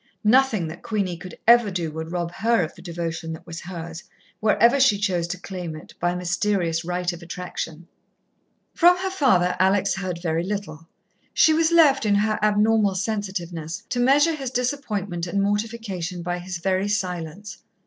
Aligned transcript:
Nothing 0.23 0.67
that 0.69 0.81
Queenie 0.81 1.15
could 1.15 1.37
ever 1.47 1.69
do 1.69 1.91
would 1.91 2.07
ever 2.07 2.15
rob 2.15 2.31
her 2.37 2.63
of 2.63 2.73
the 2.73 2.81
devotion 2.81 3.33
that 3.33 3.45
was 3.45 3.61
hers, 3.61 4.03
wherever 4.39 4.79
she 4.79 4.97
chose 4.97 5.27
to 5.27 5.39
claim 5.39 5.75
it, 5.75 5.93
by 5.99 6.15
mysterious 6.15 6.83
right 6.83 7.13
of 7.13 7.21
attraction. 7.21 7.87
From 8.73 8.97
her 8.97 9.11
father, 9.11 9.55
Alex 9.59 9.93
heard 9.93 10.19
very 10.19 10.43
little. 10.43 10.87
She 11.35 11.53
was 11.53 11.71
left, 11.71 12.03
in 12.03 12.15
her 12.15 12.39
abnormal 12.41 12.95
sensitiveness, 12.95 13.83
to 13.89 13.99
measure 13.99 14.33
his 14.33 14.49
disappointment 14.49 15.27
and 15.27 15.39
mortification 15.39 16.23
by 16.23 16.39
his 16.39 16.57
very 16.57 16.87
silence. 16.87 17.59